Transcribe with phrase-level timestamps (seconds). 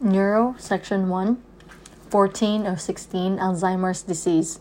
[0.00, 1.42] Neuro, Section 1,
[2.10, 4.60] 14 of 16, Alzheimer's disease.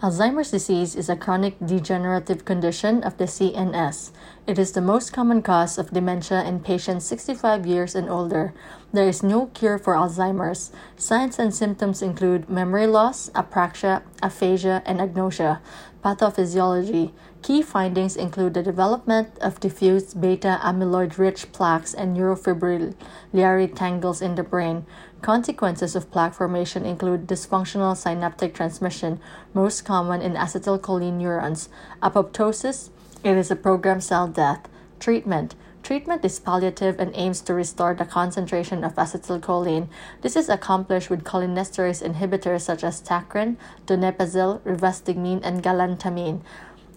[0.00, 4.12] Alzheimer's disease is a chronic degenerative condition of the CNS.
[4.46, 8.54] It is the most common cause of dementia in patients 65 years and older.
[8.92, 10.70] There is no cure for Alzheimer's.
[10.96, 15.58] Signs and symptoms include memory loss, apraxia, aphasia, and agnosia.
[16.06, 17.10] Pathophysiology.
[17.42, 24.36] Key findings include the development of diffuse beta amyloid rich plaques and neurofibrillary tangles in
[24.36, 24.86] the brain.
[25.20, 29.18] Consequences of plaque formation include dysfunctional synaptic transmission,
[29.52, 31.68] most common in acetylcholine neurons,
[32.00, 32.90] apoptosis,
[33.24, 34.68] it is a programmed cell death.
[35.00, 39.86] Treatment Treatment is palliative and aims to restore the concentration of acetylcholine.
[40.20, 43.54] This is accomplished with cholinesterase inhibitors such as Tacrine,
[43.86, 46.40] donepezil, rivastigmine, and galantamine.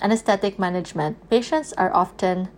[0.01, 1.21] Anesthetic management.
[1.29, 2.49] Patients are often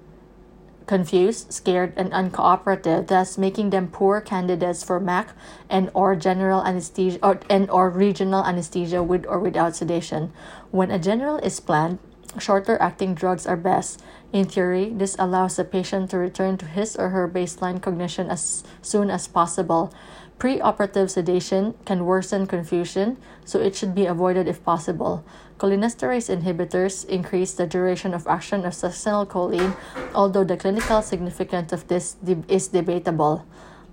[0.87, 5.35] confused, scared, and uncooperative, thus making them poor candidates for MAC
[5.69, 10.31] and or general anesthesia or, and or regional anesthesia with or without sedation.
[10.71, 11.99] When a general is planned,
[12.39, 14.01] shorter acting drugs are best.
[14.31, 18.63] In theory, this allows the patient to return to his or her baseline cognition as
[18.81, 19.93] soon as possible.
[20.39, 25.23] Preoperative sedation can worsen confusion, so it should be avoided if possible.
[25.59, 29.75] Cholinesterase inhibitors increase the duration of action of succinylcholine,
[30.15, 32.15] although the clinical significance of this
[32.47, 33.45] is debatable.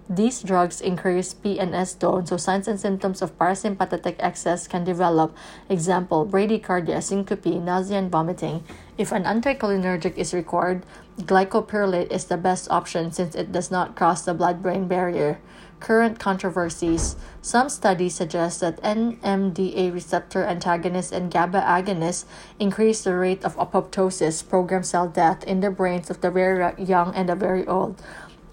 [0.09, 5.37] These drugs increase PNS tone, so signs and symptoms of parasympathetic excess can develop.
[5.69, 8.64] Example, bradycardia, syncope, nausea, and vomiting.
[8.97, 10.86] If an anticholinergic is required,
[11.20, 15.41] glycopyrrolate is the best option since it does not cross the blood brain barrier.
[15.79, 17.17] Current controversies.
[17.42, 22.25] Some studies suggest that NMDA receptor antagonists and GABA agonists
[22.59, 27.14] increase the rate of apoptosis, programmed cell death, in the brains of the very young
[27.14, 28.01] and the very old.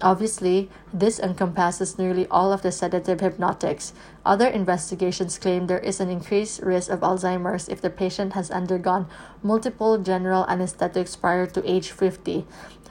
[0.02, 3.94] Obviously, this encompasses nearly all of the sedative hypnotics.
[4.26, 9.06] Other investigations claim there is an increased risk of Alzheimer's if the patient has undergone
[9.42, 12.44] multiple general anesthetics prior to age 50.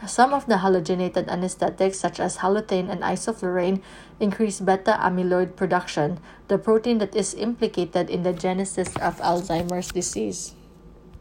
[0.07, 3.81] Some of the halogenated anesthetics, such as halothane and isoflurane,
[4.19, 10.53] increase beta amyloid production, the protein that is implicated in the genesis of Alzheimer's disease.